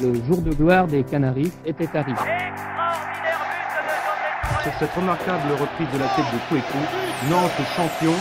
Le 0.00 0.14
jour 0.26 0.40
de 0.42 0.52
gloire 0.52 0.86
des 0.86 1.02
Canaries 1.02 1.50
était 1.66 1.88
arrivé. 1.94 2.18
Sur 4.62 4.72
cette 4.78 4.92
remarquable 4.92 5.50
reprise 5.52 5.88
de 5.92 5.98
la 5.98 6.06
tête 6.08 6.24
de 6.32 6.38
Kouekou, 6.48 6.78
Nantes 7.28 7.50
champion. 7.74 8.12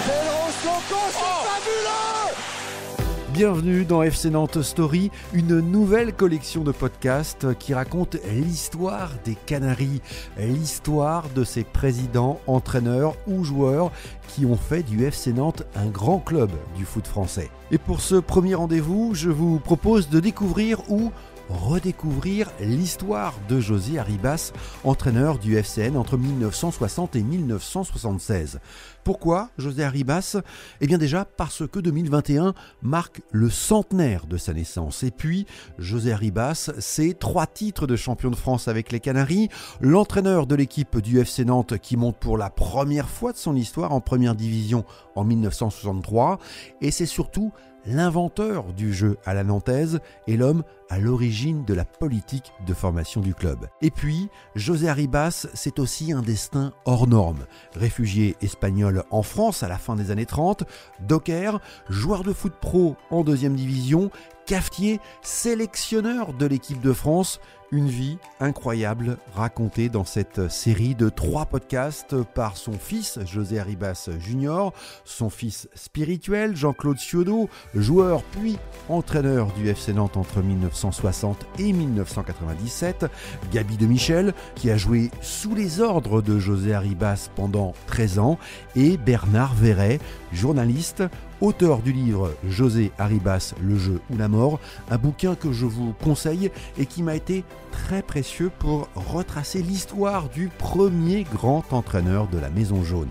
Bienvenue 3.32 3.86
dans 3.86 4.02
FC 4.02 4.32
Nantes 4.32 4.64
Story, 4.64 5.12
une 5.34 5.60
nouvelle 5.60 6.14
collection 6.14 6.64
de 6.64 6.72
podcasts 6.72 7.54
qui 7.60 7.76
raconte 7.76 8.18
l'histoire 8.34 9.12
des 9.24 9.36
Canaries, 9.46 10.02
l'histoire 10.40 11.30
de 11.36 11.44
ces 11.44 11.64
présidents, 11.64 12.40
entraîneurs 12.48 13.14
ou 13.28 13.44
joueurs 13.44 13.92
qui 14.30 14.48
ont 14.48 14.58
fait 14.58 14.82
du 14.82 15.06
FC 15.06 15.32
Nantes 15.32 15.62
un 15.76 15.86
grand 15.86 16.18
club 16.18 16.50
du 16.76 16.86
foot 16.86 17.06
français. 17.06 17.52
Et 17.70 17.78
pour 17.78 18.02
ce 18.02 18.16
premier 18.16 18.56
rendez-vous, 18.56 19.12
je 19.14 19.30
vous 19.30 19.60
propose 19.60 20.10
de 20.10 20.20
découvrir 20.20 20.82
où 20.90 21.12
redécouvrir 21.50 22.52
l'histoire 22.60 23.34
de 23.48 23.60
José 23.60 24.00
Arribas, 24.00 24.52
entraîneur 24.84 25.40
du 25.40 25.58
FCN 25.58 25.98
entre 25.98 26.18
1960 26.18 27.16
et 27.16 27.24
1976. 27.24 28.60
Pourquoi 29.04 29.50
José 29.58 29.84
Arribas? 29.84 30.38
Eh 30.82 30.88
bien 30.88 30.98
déjà 30.98 31.24
parce 31.24 31.66
que 31.66 31.80
2021 31.80 32.54
marque 32.82 33.22
le 33.32 33.50
centenaire 33.50 34.26
de 34.28 34.36
sa 34.36 34.54
naissance. 34.54 35.04
Et 35.04 35.12
puis, 35.12 35.46
José 35.78 36.12
Arribas, 36.12 36.72
c'est 36.80 37.18
trois 37.18 37.48
titres 37.48 37.88
de 37.88 37.96
champion 37.96 38.30
de 38.30 38.36
France 38.36 38.68
avec 38.68 38.92
les 38.92 39.00
Canaries, 39.00 39.50
l'entraîneur 39.80 40.46
de 40.46 40.56
l'équipe 40.56 40.98
du 40.98 41.20
FC 41.20 41.46
Nantes 41.46 41.78
qui 41.78 41.96
monte 41.96 42.18
pour 42.18 42.38
la 42.38 42.50
première 42.50 43.08
fois 43.08 43.32
de 43.32 43.38
son 43.38 43.56
histoire 43.56 43.94
en 43.94 44.02
première 44.02 44.36
division 44.36 44.84
en 45.16 45.24
1963, 45.24 46.40
et 46.82 46.92
c'est 46.92 47.06
surtout 47.06 47.54
l'inventeur 47.88 48.74
du 48.74 48.94
jeu 48.94 49.18
à 49.26 49.34
la 49.34 49.44
nantaise 49.44 50.00
et 50.28 50.38
l'homme 50.38 50.64
à 50.90 51.00
l'origine 51.00 51.66
de 51.66 51.74
la 51.74 51.86
politique 51.86 52.54
de 52.66 52.74
formation 52.74 53.22
du 53.22 53.34
club. 53.34 53.68
Et 53.82 53.92
puis, 53.92 54.30
José 54.56 54.88
Arribas, 54.88 55.48
c'est 55.54 55.80
aussi 55.80 56.12
un 56.12 56.22
destin 56.22 56.74
hors 56.86 57.08
norme. 57.08 57.46
Réfugié 57.76 58.36
espagnol 58.42 59.04
en 59.12 59.22
France 59.22 59.64
à 59.64 59.68
la 59.68 59.78
fin 59.78 59.96
des 59.96 60.12
années 60.12 60.26
30, 60.26 60.64
docker, 61.02 61.60
joueur 61.90 62.24
de 62.24 62.34
foot 62.34 62.54
pro 62.60 62.96
en 63.10 63.24
deuxième 63.24 63.56
division, 63.56 64.12
cafetier, 64.48 65.02
sélectionneur 65.22 66.34
de 66.34 66.46
l'équipe 66.46 66.80
de 66.80 66.94
France, 66.94 67.42
une 67.72 67.90
vie 67.90 68.18
incroyable 68.40 69.18
racontée 69.36 69.90
dans 69.90 70.06
cette 70.06 70.50
série 70.50 70.96
de 70.96 71.10
trois 71.10 71.46
podcasts 71.46 72.16
par 72.24 72.56
son 72.56 72.72
fils 72.72 73.20
José 73.26 73.60
Arribas 73.60 74.10
Junior, 74.20 74.74
son 75.04 75.30
fils 75.30 75.68
spirituel 75.76 76.56
Jean-Claude 76.56 76.98
Ciodo, 76.98 77.50
joueur 77.76 78.24
puis 78.24 78.58
entraîneur 78.88 79.52
du 79.52 79.68
FC 79.68 79.92
Nantes 79.92 80.16
entre 80.16 80.42
1960 80.42 81.46
et 81.60 81.74
1997, 81.74 83.08
Gabi 83.52 83.76
de 83.76 83.86
Michel 83.86 84.34
qui 84.56 84.72
a 84.72 84.78
joué 84.78 85.12
sous 85.22 85.54
les 85.54 85.82
ordres 85.82 86.22
de 86.22 86.40
José 86.40 86.74
Arribas 86.74 87.30
pendant 87.36 87.74
13 87.88 88.20
ans 88.20 88.40
et 88.78 88.96
Bernard 88.96 89.56
Verret, 89.56 90.00
journaliste, 90.32 91.04
auteur 91.42 91.80
du 91.80 91.92
livre 91.92 92.34
José 92.48 92.92
Arribas, 92.98 93.54
Le 93.62 93.78
jeu 93.78 94.02
ou 94.10 94.18
la 94.18 94.28
mort, 94.28 94.60
un 94.90 94.98
bouquin 94.98 95.36
que 95.36 95.52
je 95.52 95.66
vous 95.66 95.94
conseille 96.04 96.52
et 96.78 96.86
qui 96.86 97.04
m'a 97.04 97.16
été 97.16 97.44
très 97.72 98.02
précieux 98.02 98.52
pour 98.60 98.90
retracer 98.96 99.62
l'histoire 99.62 100.30
du 100.30 100.50
premier 100.58 101.24
grand 101.24 101.64
entraîneur 101.72 102.28
de 102.28 102.40
la 102.40 102.50
Maison 102.50 102.84
Jaune. 102.84 103.10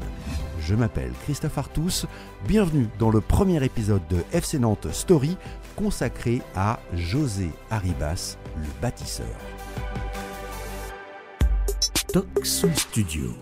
Je 0.60 0.74
m'appelle 0.74 1.12
Christophe 1.24 1.58
Artus, 1.58 2.06
bienvenue 2.48 2.88
dans 2.98 3.10
le 3.10 3.20
premier 3.20 3.64
épisode 3.64 4.02
de 4.10 4.18
FC 4.32 4.58
Nantes 4.58 4.88
Story 4.92 5.36
consacré 5.76 6.42
à 6.56 6.80
José 6.94 7.50
Arribas, 7.70 8.36
le 8.56 8.68
bâtisseur. 8.80 9.26
Studio 12.42 13.34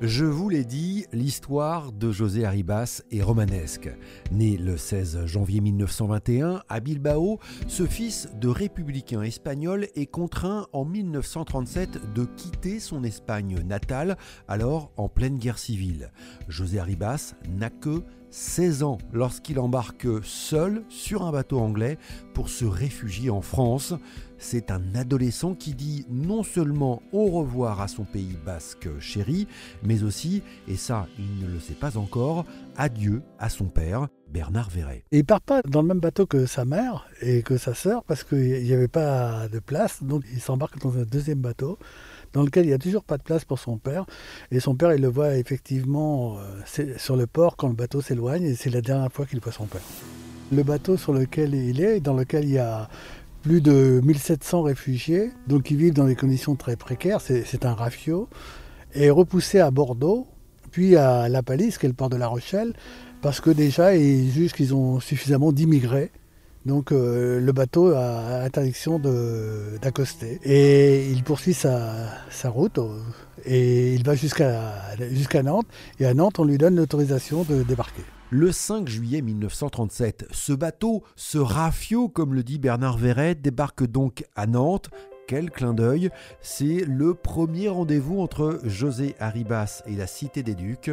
je 0.00 0.24
vous 0.24 0.48
l'ai 0.48 0.64
dit, 0.64 1.06
l'histoire 1.12 1.90
de 1.90 2.12
José 2.12 2.44
Arribas 2.44 3.02
est 3.10 3.22
romanesque. 3.22 3.90
Né 4.30 4.56
le 4.56 4.76
16 4.76 5.26
janvier 5.26 5.60
1921 5.60 6.62
à 6.68 6.78
Bilbao, 6.78 7.40
ce 7.66 7.84
fils 7.84 8.28
de 8.40 8.46
républicain 8.46 9.22
espagnol 9.22 9.88
est 9.96 10.06
contraint 10.06 10.68
en 10.72 10.84
1937 10.84 12.12
de 12.14 12.24
quitter 12.24 12.78
son 12.78 13.02
Espagne 13.02 13.60
natale, 13.66 14.16
alors 14.46 14.92
en 14.96 15.08
pleine 15.08 15.36
guerre 15.36 15.58
civile. 15.58 16.12
José 16.46 16.78
Arribas 16.78 17.34
n'a 17.48 17.70
que 17.70 18.04
16 18.30 18.82
ans 18.82 18.98
lorsqu'il 19.12 19.58
embarque 19.58 20.06
seul 20.22 20.82
sur 20.88 21.24
un 21.24 21.32
bateau 21.32 21.58
anglais 21.58 21.98
pour 22.34 22.48
se 22.48 22.64
réfugier 22.64 23.30
en 23.30 23.40
France. 23.40 23.94
C'est 24.38 24.70
un 24.70 24.94
adolescent 24.94 25.54
qui 25.54 25.74
dit 25.74 26.06
non 26.08 26.44
seulement 26.44 27.02
au 27.12 27.26
revoir 27.26 27.80
à 27.80 27.88
son 27.88 28.04
pays 28.04 28.36
basque 28.46 28.88
chéri, 29.00 29.48
mais 29.82 30.04
aussi, 30.04 30.42
et 30.68 30.76
ça 30.76 31.08
il 31.18 31.44
ne 31.44 31.52
le 31.52 31.58
sait 31.58 31.74
pas 31.74 31.96
encore, 31.96 32.44
adieu 32.76 33.22
à 33.38 33.48
son 33.48 33.64
père, 33.64 34.06
Bernard 34.28 34.70
Verret. 34.70 35.04
il 35.10 35.24
part 35.24 35.40
pas 35.40 35.62
dans 35.62 35.82
le 35.82 35.88
même 35.88 36.00
bateau 36.00 36.26
que 36.26 36.46
sa 36.46 36.64
mère 36.64 37.08
et 37.20 37.42
que 37.42 37.56
sa 37.56 37.74
sœur 37.74 38.04
parce 38.04 38.22
qu'il 38.24 38.62
n'y 38.62 38.72
avait 38.72 38.86
pas 38.86 39.48
de 39.48 39.58
place, 39.58 40.02
donc 40.02 40.22
il 40.32 40.40
s'embarque 40.40 40.78
dans 40.78 40.96
un 40.96 41.04
deuxième 41.04 41.40
bateau 41.40 41.78
dans 42.32 42.42
lequel 42.42 42.64
il 42.64 42.68
n'y 42.68 42.74
a 42.74 42.78
toujours 42.78 43.04
pas 43.04 43.16
de 43.16 43.22
place 43.22 43.44
pour 43.44 43.58
son 43.58 43.78
père. 43.78 44.06
Et 44.50 44.60
son 44.60 44.74
père, 44.74 44.92
il 44.92 45.02
le 45.02 45.08
voit 45.08 45.36
effectivement 45.36 46.38
euh, 46.38 46.94
sur 46.96 47.16
le 47.16 47.26
port 47.26 47.56
quand 47.56 47.68
le 47.68 47.74
bateau 47.74 48.00
s'éloigne, 48.00 48.44
et 48.44 48.54
c'est 48.54 48.70
la 48.70 48.80
dernière 48.80 49.12
fois 49.12 49.26
qu'il 49.26 49.40
voit 49.40 49.52
son 49.52 49.66
père. 49.66 49.82
Le 50.52 50.62
bateau 50.62 50.96
sur 50.96 51.12
lequel 51.12 51.54
il 51.54 51.80
est, 51.80 52.00
dans 52.00 52.14
lequel 52.14 52.44
il 52.44 52.52
y 52.52 52.58
a 52.58 52.88
plus 53.42 53.60
de 53.60 54.00
1700 54.04 54.62
réfugiés, 54.62 55.30
donc 55.46 55.64
qui 55.64 55.76
vivent 55.76 55.94
dans 55.94 56.06
des 56.06 56.16
conditions 56.16 56.56
très 56.56 56.76
précaires, 56.76 57.20
c'est 57.20 57.64
un 57.64 57.74
rafio, 57.74 58.28
est 58.94 59.10
repoussé 59.10 59.60
à 59.60 59.70
Bordeaux, 59.70 60.26
puis 60.70 60.96
à 60.96 61.28
La 61.28 61.42
Palisse, 61.42 61.78
qui 61.78 61.86
est 61.86 61.88
le 61.88 61.94
port 61.94 62.10
de 62.10 62.16
La 62.16 62.26
Rochelle, 62.26 62.74
parce 63.20 63.40
que 63.40 63.50
déjà, 63.50 63.96
ils 63.96 64.30
jugent 64.30 64.52
qu'ils 64.52 64.74
ont 64.74 65.00
suffisamment 65.00 65.52
d'immigrés 65.52 66.10
donc 66.68 66.92
euh, 66.92 67.40
le 67.40 67.52
bateau 67.52 67.92
a 67.94 68.42
interdiction 68.44 69.00
d'accoster. 69.82 70.38
Et 70.44 71.08
il 71.10 71.24
poursuit 71.24 71.54
sa, 71.54 72.20
route 72.44 72.78
euh, 72.78 73.00
et 73.44 73.94
il 73.94 74.04
va 74.04 74.14
jusqu'à 74.14 75.42
Nantes. 75.42 75.66
Et 75.98 76.06
à 76.06 76.14
Nantes, 76.14 76.38
on 76.38 76.44
lui 76.44 76.58
donne 76.58 76.76
l'autorisation 76.76 77.42
de 77.42 77.62
débarquer. 77.64 78.02
Le 78.30 78.52
5 78.52 78.86
juillet 78.86 79.22
1937, 79.22 80.26
ce 80.30 80.52
bateau, 80.52 81.02
ce 81.16 81.38
rafio, 81.38 82.08
comme 82.08 82.34
le 82.34 82.42
dit 82.42 82.58
Bernard 82.58 82.98
Verret, 82.98 83.34
débarque 83.34 83.84
donc 83.86 84.24
à 84.36 84.46
Nantes 84.46 84.90
quel 85.28 85.50
clin 85.50 85.74
d'œil 85.74 86.08
C'est 86.40 86.84
le 86.86 87.14
premier 87.14 87.68
rendez-vous 87.68 88.20
entre 88.20 88.60
José 88.64 89.14
Arribas 89.20 89.82
et 89.86 89.94
la 89.94 90.06
Cité 90.06 90.42
des 90.42 90.54
Ducs. 90.54 90.90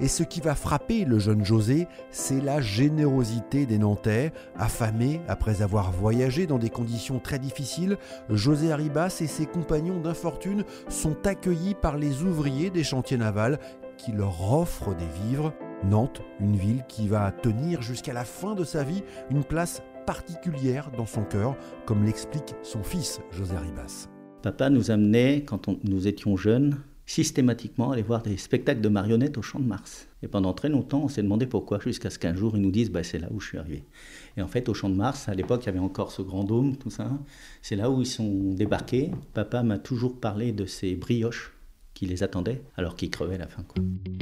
Et 0.00 0.08
ce 0.08 0.24
qui 0.24 0.40
va 0.40 0.56
frapper 0.56 1.04
le 1.04 1.20
jeune 1.20 1.44
José, 1.44 1.86
c'est 2.10 2.40
la 2.40 2.60
générosité 2.60 3.64
des 3.64 3.78
Nantais. 3.78 4.32
Affamés 4.58 5.20
après 5.28 5.62
avoir 5.62 5.92
voyagé 5.92 6.48
dans 6.48 6.58
des 6.58 6.68
conditions 6.68 7.20
très 7.20 7.38
difficiles, 7.38 7.96
José 8.28 8.72
Arribas 8.72 9.18
et 9.20 9.28
ses 9.28 9.46
compagnons 9.46 10.00
d'infortune 10.00 10.64
sont 10.88 11.24
accueillis 11.24 11.74
par 11.74 11.96
les 11.96 12.22
ouvriers 12.22 12.70
des 12.70 12.84
chantiers 12.84 13.18
navals 13.18 13.60
qui 13.96 14.10
leur 14.10 14.52
offrent 14.52 14.96
des 14.96 15.28
vivres. 15.28 15.54
Nantes, 15.84 16.22
une 16.40 16.56
ville 16.56 16.84
qui 16.88 17.06
va 17.06 17.30
tenir 17.30 17.82
jusqu'à 17.82 18.12
la 18.12 18.24
fin 18.24 18.54
de 18.54 18.64
sa 18.64 18.82
vie 18.82 19.04
une 19.30 19.44
place 19.44 19.80
particulière 20.06 20.90
dans 20.96 21.06
son 21.06 21.24
cœur, 21.24 21.56
comme 21.84 22.04
l'explique 22.04 22.54
son 22.62 22.82
fils 22.82 23.20
José 23.32 23.56
Ribas. 23.56 24.08
Papa 24.42 24.70
nous 24.70 24.90
amenait, 24.92 25.42
quand 25.44 25.68
nous 25.84 26.06
étions 26.06 26.36
jeunes, 26.36 26.76
systématiquement 27.04 27.90
aller 27.90 28.02
voir 28.02 28.22
des 28.22 28.36
spectacles 28.36 28.80
de 28.80 28.88
marionnettes 28.88 29.38
au 29.38 29.42
Champ 29.42 29.58
de 29.58 29.66
Mars. 29.66 30.08
Et 30.22 30.28
pendant 30.28 30.52
très 30.52 30.68
longtemps, 30.68 31.02
on 31.04 31.08
s'est 31.08 31.22
demandé 31.22 31.46
pourquoi, 31.46 31.80
jusqu'à 31.80 32.10
ce 32.10 32.18
qu'un 32.18 32.34
jour, 32.34 32.56
ils 32.56 32.62
nous 32.62 32.70
disent 32.70 32.90
bah, 32.90 33.02
c'est 33.02 33.18
là 33.18 33.28
où 33.32 33.40
je 33.40 33.48
suis 33.48 33.58
arrivé. 33.58 33.84
Et 34.36 34.42
en 34.42 34.48
fait, 34.48 34.68
au 34.68 34.74
Champ 34.74 34.88
de 34.88 34.94
Mars, 34.94 35.28
à 35.28 35.34
l'époque, 35.34 35.64
il 35.64 35.66
y 35.66 35.68
avait 35.70 35.78
encore 35.78 36.12
ce 36.12 36.22
grand 36.22 36.44
dôme, 36.44 36.76
tout 36.76 36.90
ça. 36.90 37.10
C'est 37.60 37.76
là 37.76 37.90
où 37.90 38.00
ils 38.00 38.06
sont 38.06 38.52
débarqués. 38.52 39.10
Papa 39.34 39.62
m'a 39.64 39.78
toujours 39.78 40.20
parlé 40.20 40.52
de 40.52 40.66
ces 40.66 40.94
brioches 40.94 41.55
qui 41.96 42.04
les 42.04 42.22
attendait 42.22 42.62
alors 42.76 42.94
qu'ils 42.94 43.08
crevaient 43.08 43.36
à 43.36 43.38
la 43.38 43.48
fin. 43.48 43.64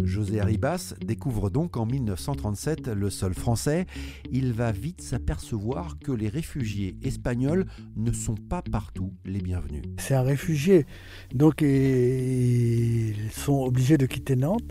José 0.05 0.39
Arribas 0.39 0.95
découvre 1.05 1.51
donc 1.51 1.77
en 1.77 1.87
1937 1.87 2.87
le 2.89 3.11
sol 3.11 3.35
français. 3.35 3.87
Il 4.31 4.53
va 4.53 4.71
vite 4.71 5.03
s'apercevoir 5.03 5.99
que 5.99 6.13
les 6.13 6.29
réfugiés 6.29 6.97
espagnols 7.03 7.67
ne 7.97 8.13
sont 8.13 8.37
pas 8.37 8.63
partout 8.63 9.13
les 9.25 9.41
bienvenus. 9.41 9.83
C'est 9.99 10.15
un 10.15 10.23
réfugié, 10.23 10.87
donc 11.35 11.63
ils 11.63 13.31
sont 13.33 13.65
obligés 13.65 13.99
de 13.99 14.07
quitter 14.07 14.37
Nantes 14.37 14.63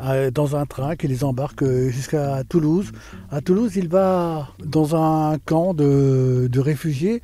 euh, 0.00 0.32
dans 0.32 0.56
un 0.56 0.66
train 0.66 0.96
qui 0.96 1.06
les 1.06 1.22
embarque 1.22 1.64
jusqu'à 1.64 2.42
Toulouse. 2.42 2.90
À 3.30 3.40
Toulouse, 3.40 3.76
il 3.76 3.86
va 3.86 4.48
dans 4.58 4.96
un 4.96 5.38
camp 5.38 5.72
de, 5.72 6.48
de 6.50 6.60
réfugiés 6.60 7.20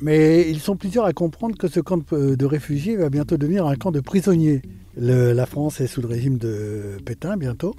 mais 0.00 0.48
ils 0.48 0.60
sont 0.60 0.76
plusieurs 0.76 1.04
à 1.04 1.12
comprendre 1.12 1.56
que 1.56 1.68
ce 1.68 1.80
camp 1.80 2.02
de 2.12 2.44
réfugiés 2.44 2.96
va 2.96 3.10
bientôt 3.10 3.36
devenir 3.36 3.66
un 3.66 3.76
camp 3.76 3.90
de 3.90 4.00
prisonniers. 4.00 4.62
la 4.96 5.46
France 5.46 5.80
est 5.80 5.86
sous 5.86 6.00
le 6.00 6.08
régime 6.08 6.38
de 6.38 6.98
Pétain 7.04 7.36
bientôt. 7.36 7.74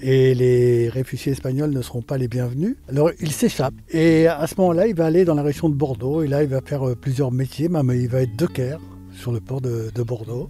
et 0.00 0.34
les 0.34 0.88
réfugiés 0.88 1.32
espagnols 1.32 1.70
ne 1.70 1.82
seront 1.82 2.02
pas 2.02 2.16
les 2.16 2.28
bienvenus. 2.28 2.76
Alors 2.88 3.10
il 3.20 3.32
s'échappe 3.32 3.74
et 3.90 4.26
à 4.26 4.46
ce 4.46 4.54
moment-là, 4.58 4.86
il 4.86 4.94
va 4.94 5.06
aller 5.06 5.24
dans 5.24 5.34
la 5.34 5.42
région 5.42 5.68
de 5.68 5.74
Bordeaux 5.74 6.22
et 6.22 6.28
là, 6.28 6.42
il 6.42 6.48
va 6.48 6.60
faire 6.60 6.88
euh, 6.88 6.94
plusieurs 6.94 7.32
métiers, 7.32 7.68
même 7.68 7.90
il 7.94 8.08
va 8.08 8.22
être 8.22 8.36
docker 8.36 8.80
sur 9.12 9.32
le 9.32 9.40
port 9.40 9.60
de 9.60 10.02
Bordeaux. 10.02 10.48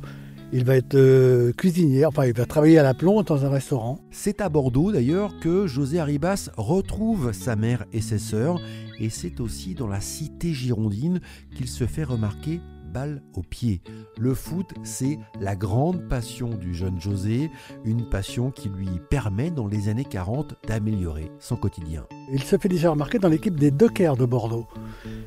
Il 0.52 0.64
va 0.64 0.75
être 0.75 0.97
euh, 0.97 1.52
cuisinier, 1.52 2.05
enfin 2.05 2.26
il 2.26 2.32
va 2.32 2.44
travailler 2.44 2.76
à 2.76 2.82
la 2.82 2.93
plombe 2.93 3.25
dans 3.25 3.44
un 3.44 3.49
restaurant. 3.49 4.00
C'est 4.11 4.41
à 4.41 4.49
Bordeaux 4.49 4.91
d'ailleurs 4.91 5.38
que 5.38 5.69
José 5.69 6.00
Arribas 6.00 6.50
retrouve 6.56 7.32
sa 7.32 7.55
mère 7.55 7.85
et 7.93 8.00
ses 8.00 8.19
sœurs, 8.19 8.61
et 8.99 9.11
c'est 9.11 9.38
aussi 9.38 9.75
dans 9.75 9.87
la 9.87 10.00
cité 10.00 10.52
girondine 10.52 11.20
qu'il 11.55 11.69
se 11.69 11.87
fait 11.87 12.02
remarquer 12.02 12.61
balle 12.90 13.22
au 13.34 13.42
pied. 13.42 13.81
Le 14.19 14.34
foot, 14.34 14.66
c'est 14.82 15.19
la 15.40 15.56
grande 15.56 16.08
passion 16.08 16.48
du 16.48 16.75
jeune 16.75 17.00
José, 17.00 17.50
une 17.84 18.08
passion 18.08 18.50
qui 18.50 18.69
lui 18.69 18.88
permet 19.08 19.50
dans 19.50 19.66
les 19.66 19.88
années 19.88 20.04
40 20.04 20.56
d'améliorer 20.66 21.31
son 21.38 21.56
quotidien. 21.56 22.06
Il 22.32 22.42
se 22.42 22.58
fait 22.58 22.69
déjà 22.69 22.90
remarquer 22.90 23.19
dans 23.19 23.28
l'équipe 23.28 23.58
des 23.58 23.70
Dockers 23.70 24.16
de 24.16 24.25
Bordeaux. 24.25 24.66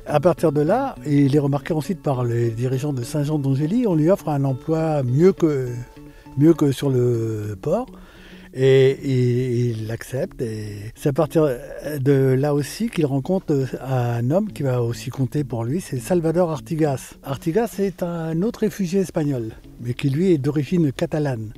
À 0.06 0.20
partir 0.20 0.52
de 0.52 0.60
là, 0.60 0.94
il 1.06 1.34
est 1.34 1.40
remarqué 1.40 1.72
ensuite 1.72 2.02
par 2.02 2.24
les 2.24 2.50
dirigeants 2.50 2.92
de 2.92 3.02
Saint-Jean 3.02 3.38
d'Angély, 3.38 3.86
on 3.86 3.94
lui 3.94 4.10
offre 4.10 4.28
un 4.28 4.44
emploi 4.44 5.02
mieux 5.02 5.32
que, 5.32 5.68
mieux 6.38 6.54
que 6.54 6.72
sur 6.72 6.90
le 6.90 7.56
port. 7.60 7.86
Et, 8.56 9.70
il 9.70 9.88
l'accepte. 9.88 10.40
Et 10.40 10.92
c'est 10.94 11.08
à 11.08 11.12
partir 11.12 11.48
de 12.00 12.12
là 12.38 12.54
aussi 12.54 12.88
qu'il 12.88 13.06
rencontre 13.06 13.66
un 13.82 14.30
homme 14.30 14.52
qui 14.52 14.62
va 14.62 14.82
aussi 14.82 15.10
compter 15.10 15.42
pour 15.42 15.64
lui, 15.64 15.80
c'est 15.80 15.98
Salvador 15.98 16.50
Artigas. 16.50 17.14
Artigas 17.24 17.76
est 17.78 18.02
un 18.02 18.42
autre 18.42 18.60
réfugié 18.60 19.00
espagnol, 19.00 19.50
mais 19.80 19.94
qui 19.94 20.08
lui 20.08 20.32
est 20.32 20.38
d'origine 20.38 20.92
catalane. 20.92 21.52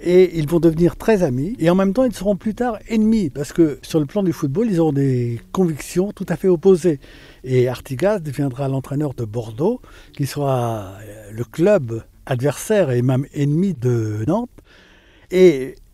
Et 0.00 0.38
ils 0.38 0.48
vont 0.48 0.60
devenir 0.60 0.96
très 0.96 1.24
amis, 1.24 1.56
et 1.58 1.70
en 1.70 1.74
même 1.74 1.92
temps 1.92 2.04
ils 2.04 2.14
seront 2.14 2.36
plus 2.36 2.54
tard 2.54 2.78
ennemis, 2.88 3.30
parce 3.30 3.52
que 3.52 3.80
sur 3.82 3.98
le 3.98 4.06
plan 4.06 4.22
du 4.22 4.32
football, 4.32 4.68
ils 4.70 4.80
ont 4.80 4.92
des 4.92 5.40
convictions 5.50 6.12
tout 6.12 6.26
à 6.28 6.36
fait 6.36 6.46
opposées. 6.46 7.00
Et 7.42 7.68
Artigas 7.68 8.20
deviendra 8.20 8.68
l'entraîneur 8.68 9.14
de 9.14 9.24
Bordeaux, 9.24 9.80
qui 10.12 10.26
sera 10.26 10.94
le 11.32 11.44
club 11.44 12.02
adversaire 12.26 12.90
et 12.90 13.02
même 13.02 13.26
ennemi 13.34 13.74
de 13.74 14.24
Nantes. 14.26 14.50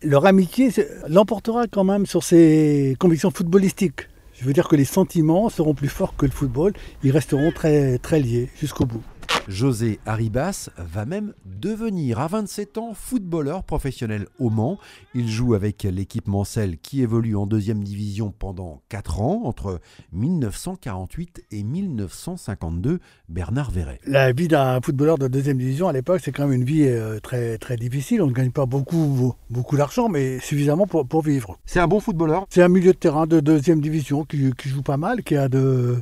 Leur 0.05 0.25
amitié 0.25 0.71
l'emportera 1.07 1.67
quand 1.67 1.83
même 1.83 2.05
sur 2.05 2.23
ses 2.23 2.95
convictions 2.99 3.31
footballistiques. 3.31 4.07
Je 4.39 4.45
veux 4.45 4.53
dire 4.53 4.67
que 4.67 4.75
les 4.75 4.85
sentiments 4.85 5.49
seront 5.49 5.73
plus 5.73 5.87
forts 5.87 6.15
que 6.15 6.25
le 6.25 6.31
football. 6.31 6.73
Ils 7.03 7.11
resteront 7.11 7.51
très, 7.51 7.99
liés 8.19 8.49
jusqu'au 8.59 8.85
bout. 8.85 9.01
José 9.47 9.99
Arribas 10.05 10.69
va 10.77 11.05
même 11.05 11.33
devenir 11.45 12.19
à 12.19 12.27
27 12.27 12.77
ans 12.77 12.93
footballeur 12.93 13.63
professionnel 13.63 14.27
au 14.39 14.49
Mans. 14.49 14.79
Il 15.13 15.29
joue 15.29 15.53
avec 15.53 15.83
l'équipe 15.83 16.27
Mancel 16.27 16.77
qui 16.77 17.01
évolue 17.01 17.35
en 17.35 17.45
deuxième 17.45 17.83
division 17.83 18.33
pendant 18.37 18.81
4 18.89 19.21
ans, 19.21 19.41
entre 19.45 19.79
1948 20.13 21.45
et 21.51 21.63
1952. 21.63 22.99
Bernard 23.29 23.71
Verret. 23.71 23.99
La 24.05 24.31
vie 24.31 24.47
d'un 24.47 24.79
footballeur 24.81 25.17
de 25.17 25.27
deuxième 25.27 25.57
division 25.57 25.87
à 25.87 25.93
l'époque, 25.93 26.21
c'est 26.23 26.31
quand 26.31 26.47
même 26.47 26.61
une 26.61 26.65
vie 26.65 26.87
euh, 26.87 27.19
très, 27.19 27.57
très 27.57 27.75
difficile. 27.75 28.21
On 28.21 28.27
ne 28.27 28.33
gagne 28.33 28.51
pas 28.51 28.65
beaucoup, 28.65 29.35
beaucoup 29.49 29.77
d'argent, 29.77 30.09
mais 30.09 30.39
suffisamment 30.39 30.87
pour, 30.87 31.07
pour 31.07 31.21
vivre. 31.21 31.57
C'est 31.65 31.79
un 31.79 31.87
bon 31.87 31.99
footballeur? 31.99 32.45
C'est 32.49 32.61
un 32.61 32.69
milieu 32.69 32.93
de 32.93 32.97
terrain 32.97 33.27
de 33.27 33.39
deuxième 33.39 33.81
division 33.81 34.25
qui, 34.25 34.51
qui 34.57 34.69
joue 34.69 34.83
pas 34.83 34.97
mal, 34.97 35.23
qui 35.23 35.35
a 35.35 35.49
de, 35.49 35.97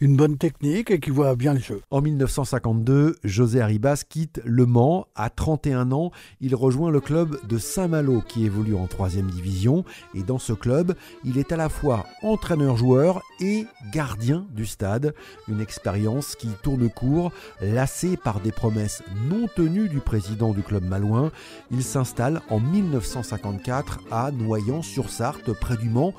une 0.00 0.16
bonne 0.16 0.36
technique 0.36 0.90
et 0.90 1.00
qui 1.00 1.10
voit 1.10 1.34
bien 1.36 1.54
le 1.54 1.60
jeu. 1.60 1.80
En 1.90 2.00
1952, 2.64 3.16
José 3.24 3.60
Arribas 3.60 4.04
quitte 4.08 4.40
Le 4.44 4.64
Mans. 4.64 5.06
À 5.14 5.28
31 5.28 5.92
ans, 5.92 6.12
il 6.40 6.54
rejoint 6.54 6.90
le 6.90 7.00
club 7.00 7.38
de 7.46 7.58
Saint-Malo 7.58 8.22
qui 8.26 8.46
évolue 8.46 8.74
en 8.74 8.86
3 8.86 9.10
division. 9.10 9.84
Et 10.14 10.22
dans 10.22 10.38
ce 10.38 10.54
club, 10.54 10.94
il 11.24 11.36
est 11.36 11.52
à 11.52 11.56
la 11.56 11.68
fois 11.68 12.06
entraîneur-joueur 12.22 13.22
et 13.40 13.66
gardien 13.92 14.46
du 14.54 14.64
stade. 14.64 15.14
Une 15.48 15.60
expérience 15.60 16.36
qui 16.36 16.48
tourne 16.62 16.88
court, 16.88 17.32
lassé 17.60 18.16
par 18.16 18.40
des 18.40 18.52
promesses 18.52 19.02
non 19.28 19.46
tenues 19.54 19.88
du 19.88 20.00
président 20.00 20.52
du 20.52 20.62
club 20.62 20.84
malouin. 20.84 21.30
Il 21.70 21.82
s'installe 21.82 22.40
en 22.48 22.60
1954 22.60 24.00
à 24.10 24.30
Noyant-sur-Sarthe, 24.30 25.52
près 25.52 25.76
du 25.76 25.90
Mans, 25.90 26.14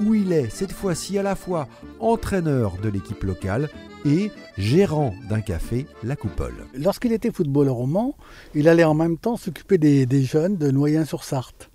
où 0.00 0.14
il 0.14 0.32
est 0.32 0.48
cette 0.48 0.72
fois-ci 0.72 1.18
à 1.18 1.22
la 1.22 1.34
fois 1.34 1.68
entraîneur 1.98 2.78
de 2.82 2.88
l'équipe 2.88 3.22
locale 3.22 3.68
et 4.04 4.30
gérant 4.58 5.14
d'un 5.28 5.40
café, 5.40 5.86
La 6.02 6.16
Coupole. 6.16 6.66
Lorsqu'il 6.74 7.12
était 7.12 7.30
footballeur 7.30 7.78
au 7.78 7.86
Mans, 7.86 8.16
il 8.54 8.68
allait 8.68 8.84
en 8.84 8.94
même 8.94 9.18
temps 9.18 9.36
s'occuper 9.36 9.78
des, 9.78 10.22
jeunes 10.22 10.56
de 10.56 10.70
Noyen-sur-Sarthe. 10.70 11.70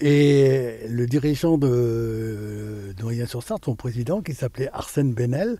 Et 0.00 0.78
le 0.88 1.06
dirigeant 1.06 1.58
de 1.58 2.94
Noyen-sur-Sarthe, 3.00 3.66
son 3.66 3.74
président, 3.74 4.22
qui 4.22 4.34
s'appelait 4.34 4.70
Arsène 4.72 5.12
Benel, 5.12 5.58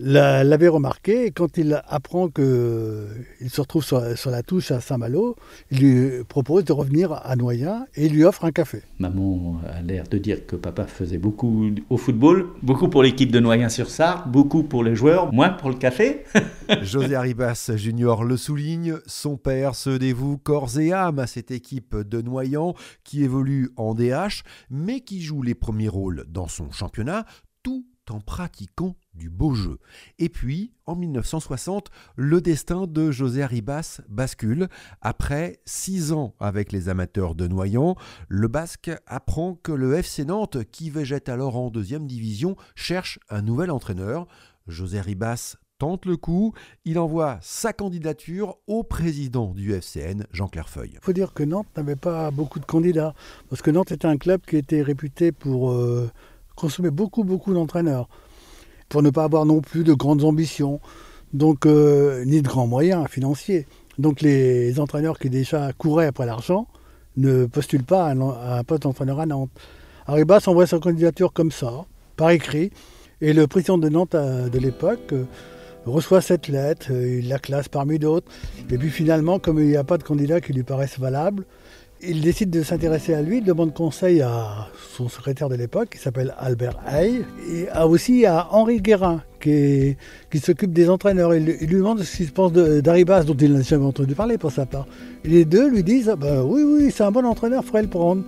l'avait 0.00 0.68
remarqué 0.68 1.26
et 1.26 1.30
quand 1.30 1.58
il 1.58 1.82
apprend 1.86 2.28
qu'il 2.28 2.44
se 2.44 3.60
retrouve 3.60 3.84
sur, 3.84 4.00
la 4.00 4.42
touche 4.42 4.70
à 4.70 4.80
Saint-Malo, 4.80 5.36
il 5.70 5.78
lui 5.78 6.24
propose 6.24 6.64
de 6.64 6.72
revenir 6.72 7.12
à 7.12 7.36
Noyen 7.36 7.86
et 7.94 8.06
il 8.06 8.12
lui 8.12 8.24
offre 8.24 8.44
un 8.44 8.50
café. 8.50 8.82
Maman 8.98 9.60
a 9.68 9.82
l'air 9.82 10.04
de 10.08 10.18
dire 10.18 10.46
que 10.46 10.56
papa 10.56 10.86
faisait 10.86 11.18
beaucoup 11.18 11.70
au 11.90 11.96
football, 11.96 12.48
beaucoup 12.62 12.88
pour 12.88 13.02
l'équipe 13.02 13.30
de 13.30 13.40
Noyen-sur-Sarthe, 13.40 14.28
beaucoup 14.28 14.62
pour 14.62 14.82
les 14.82 14.94
joueurs, 14.94 15.32
moins 15.32 15.50
pour 15.50 15.68
le 15.68 15.76
café. 15.76 16.24
José 16.82 17.14
Arribas 17.14 17.70
Junior 17.76 18.24
le 18.24 18.36
souligne, 18.36 18.96
son 19.06 19.36
père 19.36 19.74
se 19.74 19.90
dévoue 19.90 20.38
corps 20.38 20.78
et 20.78 20.92
âme 20.92 21.18
à 21.18 21.26
cette 21.26 21.50
équipe 21.50 21.96
de 21.96 22.22
Noyant 22.22 22.74
qui 23.04 23.22
évolue 23.22 23.70
en 23.76 23.94
DH 23.94 24.42
mais 24.70 25.00
qui 25.00 25.20
joue 25.20 25.42
les 25.42 25.54
premiers 25.54 25.88
rôles 25.88 26.24
dans 26.28 26.48
son 26.48 26.70
championnat 26.70 27.24
tout 27.62 27.84
en 28.10 28.20
pratiquant 28.20 28.96
du 29.14 29.28
beau 29.28 29.54
jeu. 29.54 29.78
Et 30.18 30.28
puis, 30.28 30.72
en 30.86 30.96
1960, 30.96 31.90
le 32.16 32.40
destin 32.40 32.86
de 32.86 33.10
José 33.10 33.42
Arribas 33.42 34.00
bascule. 34.08 34.68
Après 35.00 35.60
six 35.64 36.12
ans 36.12 36.34
avec 36.40 36.72
les 36.72 36.88
amateurs 36.88 37.34
de 37.34 37.46
Noyant, 37.46 37.96
le 38.28 38.48
Basque 38.48 38.90
apprend 39.06 39.54
que 39.54 39.72
le 39.72 39.94
FC 39.94 40.24
Nantes, 40.24 40.58
qui 40.70 40.90
végète 40.90 41.28
alors 41.28 41.56
en 41.56 41.70
deuxième 41.70 42.06
division, 42.06 42.56
cherche 42.74 43.18
un 43.28 43.42
nouvel 43.42 43.70
entraîneur. 43.70 44.26
José 44.66 44.98
Arribas 44.98 45.56
tente 45.80 46.04
le 46.04 46.16
coup, 46.18 46.52
il 46.84 46.98
envoie 46.98 47.38
sa 47.40 47.72
candidature 47.72 48.58
au 48.66 48.84
président 48.84 49.54
du 49.54 49.72
FCN, 49.72 50.26
Jean-Claire 50.30 50.68
Feuille. 50.68 50.92
Il 50.92 51.00
faut 51.00 51.14
dire 51.14 51.32
que 51.32 51.42
Nantes 51.42 51.68
n'avait 51.74 51.96
pas 51.96 52.30
beaucoup 52.30 52.60
de 52.60 52.66
candidats, 52.66 53.14
parce 53.48 53.62
que 53.62 53.70
Nantes 53.70 53.90
était 53.90 54.06
un 54.06 54.18
club 54.18 54.42
qui 54.46 54.56
était 54.56 54.82
réputé 54.82 55.32
pour 55.32 55.72
euh, 55.72 56.10
consommer 56.60 56.90
beaucoup, 56.90 57.24
beaucoup 57.24 57.54
d'entraîneurs 57.54 58.08
pour 58.88 59.02
ne 59.02 59.10
pas 59.10 59.24
avoir 59.24 59.46
non 59.46 59.60
plus 59.60 59.82
de 59.82 59.94
grandes 59.94 60.24
ambitions, 60.24 60.80
donc 61.32 61.64
euh, 61.64 62.24
ni 62.24 62.42
de 62.42 62.48
grands 62.48 62.66
moyens 62.66 63.08
financiers. 63.08 63.66
Donc 63.98 64.20
les 64.20 64.78
entraîneurs 64.78 65.18
qui 65.18 65.30
déjà 65.30 65.72
couraient 65.72 66.06
après 66.06 66.26
l'argent 66.26 66.66
ne 67.16 67.46
postulent 67.46 67.84
pas 67.84 68.06
à 68.06 68.10
un, 68.58 68.64
poste 68.64 68.82
d'entraîneur 68.82 69.20
à 69.20 69.26
Nantes. 69.26 69.50
Arribas 70.06 70.42
envoie 70.46 70.66
sa 70.66 70.78
candidature 70.78 71.32
comme 71.32 71.52
ça, 71.52 71.86
par 72.16 72.30
écrit, 72.30 72.70
et 73.20 73.32
le 73.32 73.46
président 73.46 73.78
de 73.78 73.88
Nantes 73.88 74.14
euh, 74.14 74.48
de 74.48 74.58
l'époque 74.58 75.12
euh, 75.12 75.24
reçoit 75.86 76.20
cette 76.20 76.48
lettre, 76.48 76.90
il 76.90 77.28
la 77.28 77.38
classe 77.38 77.68
parmi 77.68 77.98
d'autres, 77.98 78.30
et 78.70 78.76
puis 78.76 78.90
finalement, 78.90 79.38
comme 79.38 79.58
il 79.60 79.66
n'y 79.66 79.76
a 79.76 79.84
pas 79.84 79.98
de 79.98 80.02
candidat 80.02 80.40
qui 80.40 80.52
lui 80.52 80.62
paraisse 80.62 80.98
valable, 80.98 81.46
il 82.02 82.20
décide 82.20 82.50
de 82.50 82.62
s'intéresser 82.62 83.14
à 83.14 83.22
lui, 83.22 83.42
demande 83.42 83.74
conseil 83.74 84.22
à 84.22 84.68
son 84.96 85.08
secrétaire 85.08 85.48
de 85.48 85.54
l'époque, 85.54 85.90
qui 85.90 85.98
s'appelle 85.98 86.34
Albert 86.38 86.78
Hay, 86.86 87.22
et 87.50 87.66
aussi 87.84 88.26
à 88.26 88.48
Henri 88.52 88.80
Guérin, 88.80 89.22
qui, 89.40 89.96
s'occupe 90.42 90.72
des 90.72 90.88
entraîneurs. 90.88 91.34
Il, 91.34 91.44
lui 91.44 91.66
demande 91.66 92.02
ce 92.02 92.16
qu'il 92.16 92.26
se 92.26 92.32
pense 92.32 92.52
d'Aribas, 92.52 93.24
dont 93.24 93.34
il 93.34 93.52
n'a 93.52 93.62
jamais 93.62 93.84
entendu 93.84 94.14
parler 94.14 94.38
pour 94.38 94.52
sa 94.52 94.66
part. 94.66 94.86
Les 95.24 95.44
deux 95.44 95.68
lui 95.68 95.82
disent 95.82 96.12
bah, 96.18 96.44
Oui, 96.44 96.62
oui, 96.62 96.90
c'est 96.90 97.04
un 97.04 97.10
bon 97.10 97.24
entraîneur, 97.24 97.64
faudrait 97.64 97.82
le 97.82 97.88
prendre. 97.88 98.22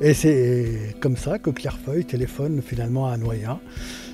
Et 0.00 0.14
c'est 0.14 0.94
comme 1.00 1.16
ça 1.16 1.38
que 1.38 1.50
Clairefeuille 1.50 2.04
téléphone 2.04 2.62
finalement 2.64 3.08
à 3.08 3.16
Noyen 3.16 3.58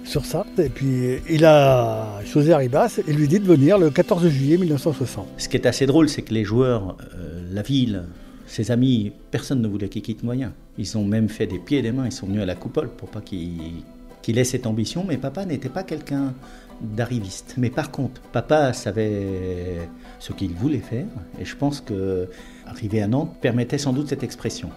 sur 0.04 0.24
Sarthe. 0.24 0.58
Et 0.58 0.70
puis 0.70 1.18
il 1.28 1.44
a 1.44 2.20
choisi 2.24 2.52
Arribas 2.52 3.00
et 3.06 3.12
lui 3.12 3.28
dit 3.28 3.38
de 3.38 3.46
venir 3.46 3.78
le 3.78 3.90
14 3.90 4.26
juillet 4.28 4.56
1960. 4.56 5.26
Ce 5.36 5.48
qui 5.48 5.56
est 5.56 5.66
assez 5.66 5.84
drôle, 5.86 6.08
c'est 6.08 6.22
que 6.22 6.32
les 6.32 6.44
joueurs, 6.44 6.96
euh, 7.14 7.42
la 7.52 7.62
ville, 7.62 8.04
ses 8.46 8.70
amis, 8.70 9.12
personne 9.30 9.60
ne 9.62 9.68
voulait 9.68 9.88
qu'il 9.88 10.02
quitte 10.02 10.22
Noyen. 10.22 10.52
Ils 10.78 10.98
ont 10.98 11.04
même 11.04 11.28
fait 11.28 11.46
des 11.46 11.58
pieds 11.58 11.78
et 11.78 11.82
des 11.82 11.92
mains, 11.92 12.06
ils 12.06 12.12
sont 12.12 12.26
venus 12.26 12.42
à 12.42 12.46
la 12.46 12.54
coupole 12.54 12.88
pour 12.88 13.08
pas 13.08 13.20
qu'il 13.20 14.38
ait 14.38 14.44
cette 14.44 14.66
ambition, 14.66 15.04
mais 15.06 15.16
papa 15.16 15.44
n'était 15.44 15.68
pas 15.68 15.82
quelqu'un 15.82 16.34
d'arriviste. 16.80 17.54
Mais 17.56 17.70
par 17.70 17.90
contre, 17.90 18.20
papa 18.20 18.72
savait 18.72 19.88
ce 20.18 20.32
qu'il 20.32 20.52
voulait 20.52 20.78
faire, 20.78 21.06
et 21.40 21.44
je 21.44 21.56
pense 21.56 21.80
que 21.80 22.28
arriver 22.66 23.02
à 23.02 23.08
Nantes 23.08 23.36
permettait 23.40 23.78
sans 23.78 23.92
doute 23.92 24.08
cette 24.08 24.22
expression. 24.22 24.70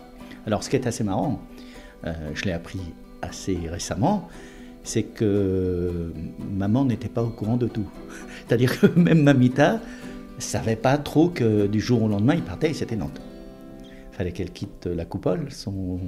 Alors 0.46 0.64
ce 0.64 0.70
qui 0.70 0.76
est 0.76 0.88
assez 0.88 1.04
marrant, 1.04 1.42
euh, 2.06 2.14
je 2.36 2.44
l'ai 2.46 2.54
appris 2.54 2.80
assez 3.22 3.58
récemment, 3.70 4.28
c'est 4.84 5.04
que 5.04 6.14
maman 6.52 6.86
n'était 6.86 7.10
pas 7.10 7.24
au 7.24 7.30
courant 7.30 7.58
de 7.58 7.68
tout. 7.68 7.88
C'est-à-dire 8.48 8.80
que 8.80 8.88
même 8.98 9.24
Mamita 9.24 9.82
savait 10.40 10.76
pas 10.76 10.98
trop 10.98 11.30
que 11.30 11.68
du 11.68 11.82
jour 11.82 12.04
au 12.04 12.08
lendemain 12.08 12.36
il 12.36 12.44
partait 12.44 12.70
et 12.70 12.74
c'était 12.76 12.96
Nantes 12.96 13.20
fallait 14.18 14.32
qu'elle 14.32 14.52
quitte 14.52 14.88
la 14.88 15.06
coupole, 15.06 15.52
son 15.52 16.00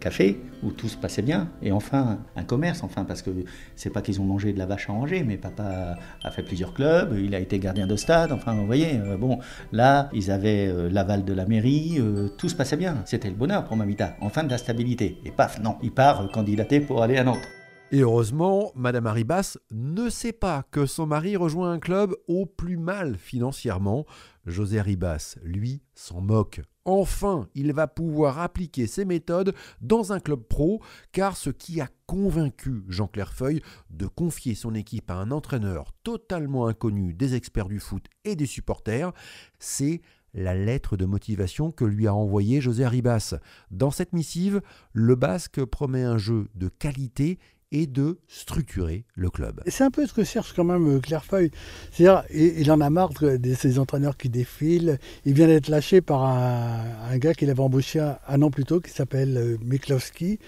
café, 0.00 0.40
où 0.62 0.70
tout 0.70 0.88
se 0.88 0.96
passait 0.96 1.22
bien. 1.22 1.50
Et 1.62 1.70
enfin, 1.70 2.18
un 2.34 2.44
commerce, 2.44 2.82
enfin, 2.82 3.04
parce 3.04 3.20
que 3.20 3.30
c'est 3.76 3.90
pas 3.90 4.00
qu'ils 4.00 4.20
ont 4.20 4.24
mangé 4.24 4.52
de 4.52 4.58
la 4.58 4.66
vache 4.66 4.88
à 4.88 4.92
Angers, 4.92 5.22
mais 5.22 5.36
papa 5.36 5.96
a 6.24 6.30
fait 6.30 6.42
plusieurs 6.42 6.72
clubs, 6.72 7.14
il 7.18 7.34
a 7.34 7.40
été 7.40 7.58
gardien 7.58 7.86
de 7.86 7.96
stade, 7.96 8.32
enfin, 8.32 8.54
vous 8.54 8.66
voyez, 8.66 8.98
euh, 8.98 9.16
bon, 9.16 9.38
là, 9.72 10.08
ils 10.14 10.30
avaient 10.30 10.68
euh, 10.68 10.88
l'aval 10.90 11.24
de 11.24 11.32
la 11.34 11.44
mairie, 11.44 11.96
euh, 11.98 12.28
tout 12.28 12.48
se 12.48 12.54
passait 12.54 12.76
bien. 12.76 13.02
C'était 13.04 13.28
le 13.28 13.36
bonheur 13.36 13.64
pour 13.64 13.76
Mamita, 13.76 14.16
enfin 14.20 14.44
de 14.44 14.50
la 14.50 14.58
stabilité. 14.58 15.18
Et 15.24 15.30
paf, 15.30 15.60
non, 15.60 15.76
il 15.82 15.92
part 15.92 16.30
candidater 16.30 16.80
pour 16.80 17.02
aller 17.02 17.18
à 17.18 17.24
Nantes. 17.24 17.57
Et 17.90 18.00
heureusement, 18.00 18.70
Madame 18.74 19.06
Arribas 19.06 19.56
ne 19.70 20.10
sait 20.10 20.34
pas 20.34 20.62
que 20.70 20.84
son 20.84 21.06
mari 21.06 21.36
rejoint 21.36 21.72
un 21.72 21.78
club 21.78 22.14
au 22.26 22.44
plus 22.44 22.76
mal 22.76 23.16
financièrement. 23.16 24.04
José 24.44 24.78
Arribas, 24.78 25.36
lui, 25.42 25.80
s'en 25.94 26.20
moque. 26.20 26.60
Enfin, 26.84 27.48
il 27.54 27.72
va 27.72 27.86
pouvoir 27.86 28.40
appliquer 28.40 28.86
ses 28.86 29.06
méthodes 29.06 29.54
dans 29.80 30.12
un 30.12 30.20
club 30.20 30.42
pro, 30.42 30.82
car 31.12 31.38
ce 31.38 31.48
qui 31.48 31.80
a 31.80 31.88
convaincu 32.04 32.84
Jean-Claire 32.88 33.32
Feuille 33.32 33.62
de 33.88 34.06
confier 34.06 34.54
son 34.54 34.74
équipe 34.74 35.10
à 35.10 35.14
un 35.14 35.30
entraîneur 35.30 35.92
totalement 36.02 36.66
inconnu 36.66 37.14
des 37.14 37.34
experts 37.36 37.68
du 37.68 37.80
foot 37.80 38.04
et 38.24 38.36
des 38.36 38.46
supporters, 38.46 39.12
c'est 39.58 40.02
la 40.34 40.54
lettre 40.54 40.98
de 40.98 41.06
motivation 41.06 41.70
que 41.70 41.86
lui 41.86 42.06
a 42.06 42.14
envoyée 42.14 42.60
José 42.60 42.84
Arribas. 42.84 43.34
Dans 43.70 43.90
cette 43.90 44.12
missive, 44.12 44.60
le 44.92 45.14
Basque 45.14 45.64
promet 45.64 46.02
un 46.02 46.18
jeu 46.18 46.48
de 46.54 46.68
qualité 46.68 47.38
et 47.72 47.86
de 47.86 48.18
structurer 48.28 49.04
le 49.14 49.30
club. 49.30 49.62
C'est 49.66 49.84
un 49.84 49.90
peu 49.90 50.06
ce 50.06 50.12
que 50.12 50.24
cherche 50.24 50.52
quand 50.54 50.64
même 50.64 50.96
euh, 50.96 51.00
Claire 51.00 51.24
Feuille. 51.24 51.50
C'est-à-dire, 51.92 52.24
il 52.32 52.70
en 52.70 52.80
a 52.80 52.88
marre 52.90 53.10
de 53.20 53.54
ces 53.54 53.78
entraîneurs 53.78 54.16
qui 54.16 54.28
défilent. 54.28 54.98
Il 55.24 55.34
vient 55.34 55.46
d'être 55.46 55.68
lâché 55.68 56.00
par 56.00 56.24
un, 56.24 57.18
gars 57.18 57.34
qu'il 57.34 57.50
avait 57.50 57.60
embauché 57.60 58.00
un, 58.00 58.42
an 58.42 58.50
plus 58.50 58.64
tôt 58.64 58.80
qui 58.80 58.90
s'appelle 58.90 59.36
euh, 59.36 59.56
Miklowski 59.62 60.38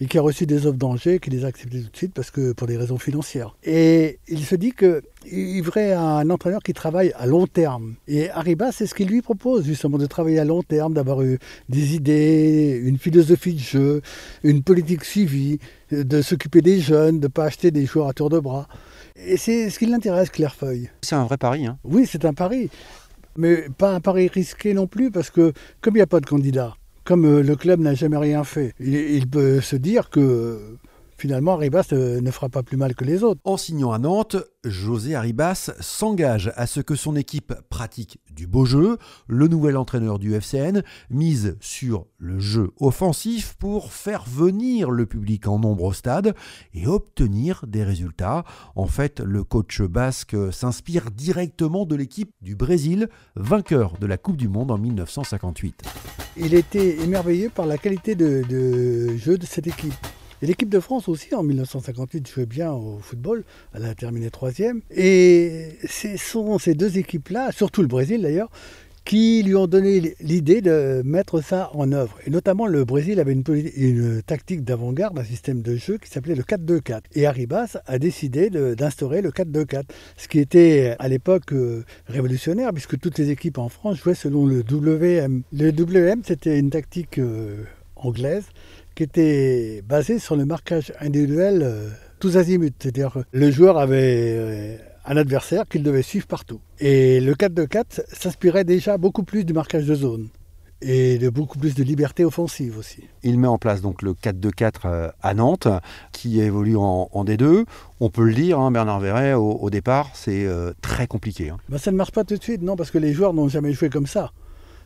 et 0.00 0.06
qui 0.06 0.18
a 0.18 0.22
reçu 0.22 0.46
des 0.46 0.66
offres 0.66 0.78
d'Angers, 0.78 1.20
qui 1.20 1.30
les 1.30 1.44
a 1.44 1.48
acceptées 1.48 1.82
tout 1.82 1.90
de 1.90 1.96
suite 1.96 2.14
parce 2.14 2.30
que 2.30 2.52
pour 2.52 2.66
des 2.66 2.76
raisons 2.76 2.98
financières. 2.98 3.54
Et 3.62 4.18
il 4.28 4.44
se 4.44 4.54
dit 4.54 4.72
qu'il 4.72 5.62
voudrait 5.62 5.92
un 5.92 6.28
entraîneur 6.30 6.62
qui 6.62 6.72
travaille 6.72 7.12
à 7.16 7.26
long 7.26 7.46
terme. 7.46 7.94
Et 8.08 8.30
Arriba, 8.30 8.72
c'est 8.72 8.86
ce 8.86 8.94
qu'il 8.94 9.08
lui 9.08 9.20
propose 9.20 9.64
justement 9.66 9.98
de 9.98 10.06
travailler 10.06 10.38
à 10.38 10.44
long 10.44 10.62
terme, 10.62 10.94
d'avoir 10.94 11.18
des 11.68 11.94
idées, 11.94 12.80
une 12.82 12.98
philosophie 12.98 13.54
de 13.54 13.60
jeu, 13.60 14.02
une 14.42 14.62
politique 14.62 15.04
suivie, 15.04 15.58
de 15.90 16.22
s'occuper 16.22 16.62
des 16.62 16.80
jeunes, 16.80 17.20
de 17.20 17.26
ne 17.26 17.28
pas 17.28 17.44
acheter 17.44 17.70
des 17.70 17.84
joueurs 17.84 18.08
à 18.08 18.12
tour 18.14 18.30
de 18.30 18.38
bras. 18.38 18.68
Et 19.16 19.36
c'est 19.36 19.68
ce 19.68 19.78
qui 19.78 19.86
l'intéresse, 19.86 20.30
Clairefeuille. 20.30 20.88
C'est 21.02 21.14
un 21.14 21.24
vrai 21.24 21.36
pari. 21.36 21.66
Hein. 21.66 21.78
Oui, 21.84 22.06
c'est 22.10 22.24
un 22.24 22.32
pari. 22.32 22.70
Mais 23.36 23.66
pas 23.76 23.94
un 23.94 24.00
pari 24.00 24.28
risqué 24.28 24.72
non 24.72 24.86
plus, 24.86 25.10
parce 25.10 25.30
que 25.30 25.52
comme 25.80 25.94
il 25.94 25.98
n'y 25.98 26.02
a 26.02 26.06
pas 26.06 26.20
de 26.20 26.26
candidat, 26.26 26.74
comme 27.04 27.24
euh, 27.24 27.42
le 27.42 27.56
club 27.56 27.80
n'a 27.80 27.94
jamais 27.94 28.16
rien 28.16 28.44
fait, 28.44 28.74
il, 28.78 29.28
peut 29.28 29.60
se 29.60 29.76
dire 29.76 30.10
que 30.10 30.78
finalement, 31.20 31.52
Arribas 31.52 31.88
euh, 31.92 32.20
ne 32.20 32.30
fera 32.30 32.48
pas 32.48 32.62
plus 32.62 32.78
mal 32.78 32.94
que 32.94 33.04
les 33.04 33.22
autres. 33.22 33.40
En 33.44 33.58
signant 33.58 33.92
à 33.92 33.98
Nantes, 33.98 34.36
José 34.64 35.14
Arribas 35.14 35.70
s'engage 35.78 36.50
à 36.56 36.66
ce 36.66 36.80
que 36.80 36.94
son 36.94 37.14
équipe 37.14 37.54
pratique 37.68 38.18
du 38.30 38.46
beau 38.46 38.64
jeu. 38.64 38.96
Le 39.26 39.46
nouvel 39.46 39.76
entraîneur 39.76 40.18
du 40.18 40.34
FCN 40.34 40.82
mise 41.10 41.56
sur 41.60 42.06
le 42.18 42.40
jeu 42.40 42.70
offensif 42.80 43.54
pour 43.58 43.92
faire 43.92 44.24
venir 44.26 44.90
le 44.90 45.04
public 45.04 45.46
en 45.46 45.58
nombre 45.58 45.84
au 45.84 45.92
stade 45.92 46.34
et 46.72 46.86
obtenir 46.86 47.64
des 47.66 47.84
résultats. 47.84 48.44
En 48.74 48.86
fait, 48.86 49.20
le 49.20 49.44
coach 49.44 49.82
basque 49.82 50.36
s'inspire 50.52 51.10
directement 51.10 51.84
de 51.84 51.96
l'équipe 51.96 52.32
du 52.40 52.56
Brésil, 52.56 53.08
vainqueur 53.36 53.98
de 54.00 54.06
la 54.06 54.16
Coupe 54.16 54.36
du 54.36 54.48
Monde 54.48 54.70
en 54.70 54.78
1958. 54.78 55.82
Il 56.42 56.54
était 56.54 56.96
émerveillé 57.02 57.48
par 57.48 57.66
la 57.66 57.76
qualité 57.76 58.14
de 58.14 59.16
jeu 59.16 59.36
de 59.36 59.46
cette 59.46 59.66
équipe. 59.66 59.94
Et 60.42 60.46
l'équipe 60.46 60.70
de 60.70 60.80
France 60.80 61.06
aussi, 61.08 61.34
en 61.34 61.42
1958, 61.42 62.26
jouait 62.26 62.46
bien 62.46 62.72
au 62.72 62.98
football. 62.98 63.44
Elle 63.74 63.84
a 63.84 63.94
terminé 63.94 64.30
troisième. 64.30 64.80
Et 64.90 65.76
ce 65.86 66.16
sont 66.16 66.58
ces 66.58 66.74
deux 66.74 66.96
équipes-là, 66.96 67.52
surtout 67.52 67.82
le 67.82 67.88
Brésil 67.88 68.22
d'ailleurs, 68.22 68.48
qui 69.10 69.42
lui 69.42 69.56
ont 69.56 69.66
donné 69.66 70.14
l'idée 70.20 70.60
de 70.60 71.02
mettre 71.04 71.42
ça 71.42 71.72
en 71.74 71.90
œuvre. 71.90 72.16
Et 72.28 72.30
notamment, 72.30 72.68
le 72.68 72.84
Brésil 72.84 73.18
avait 73.18 73.32
une, 73.32 74.22
tactique 74.22 74.62
d'avant-garde, 74.62 75.18
un 75.18 75.24
système 75.24 75.62
de 75.62 75.74
jeu 75.74 75.98
qui 75.98 76.08
s'appelait 76.08 76.36
le 76.36 76.44
4-2-4. 76.44 77.00
Et 77.16 77.26
Arribas 77.26 77.78
a 77.88 77.98
décidé 77.98 78.50
d'instaurer 78.50 79.20
le 79.20 79.32
4-2-4, 79.32 79.82
ce 80.16 80.28
qui 80.28 80.38
était 80.38 80.94
à 81.00 81.08
l'époque 81.08 81.52
euh, 81.52 81.84
révolutionnaire, 82.06 82.72
puisque 82.72 83.00
toutes 83.00 83.18
les 83.18 83.30
équipes 83.30 83.58
en 83.58 83.68
France 83.68 83.96
jouaient 83.96 84.14
selon 84.14 84.46
le 84.46 84.60
WM. 84.60 85.42
Le 85.52 85.70
WM, 85.70 86.22
c'était 86.24 86.60
une 86.60 86.70
tactique 86.70 87.18
euh, 87.18 87.64
anglaise 87.96 88.44
qui 88.94 89.02
était 89.02 89.82
basé 89.88 90.20
sur 90.20 90.36
le 90.36 90.44
marquage 90.44 90.92
individuel 91.00 91.62
euh, 91.64 91.88
tous 92.20 92.36
azimuts. 92.36 92.70
C'est-à-dire 92.78 93.24
le 93.32 93.50
joueur 93.50 93.76
avait 93.76 94.78
un 95.04 95.16
adversaire 95.16 95.64
qu'il 95.68 95.82
devait 95.82 96.02
suivre 96.02 96.26
partout. 96.26 96.60
Et 96.78 97.20
le 97.20 97.34
4-2-4 97.34 98.02
s'inspirait 98.12 98.64
déjà 98.64 98.98
beaucoup 98.98 99.22
plus 99.22 99.44
du 99.44 99.52
marquage 99.52 99.86
de 99.86 99.94
zone 99.94 100.28
et 100.82 101.18
de 101.18 101.28
beaucoup 101.28 101.58
plus 101.58 101.74
de 101.74 101.82
liberté 101.82 102.24
offensive 102.24 102.78
aussi. 102.78 103.04
Il 103.22 103.38
met 103.38 103.48
en 103.48 103.58
place 103.58 103.82
donc 103.82 104.00
le 104.00 104.12
4-2-4 104.12 104.72
euh, 104.86 105.10
à 105.20 105.34
Nantes, 105.34 105.68
qui 106.12 106.40
évolue 106.40 106.76
en, 106.76 107.08
D2. 107.24 107.64
On 108.00 108.08
peut 108.08 108.24
le 108.24 108.32
dire, 108.32 108.58
hein, 108.58 108.70
Bernard 108.70 109.00
Verret, 109.00 109.34
au, 109.34 109.68
départ, 109.68 110.10
c'est 110.14 110.46
très 110.80 111.06
compliqué. 111.06 111.50
Hein. 111.50 111.58
Ben, 111.68 111.76
ça 111.76 111.90
ne 111.90 111.96
marche 111.96 112.12
pas 112.12 112.24
tout 112.24 112.36
de 112.36 112.42
suite, 112.42 112.62
non, 112.62 112.76
parce 112.76 112.90
que 112.90 112.98
les 112.98 113.12
joueurs 113.12 113.34
n'ont 113.34 113.48
jamais 113.48 113.72
joué 113.72 113.90
comme 113.90 114.06
ça. 114.06 114.32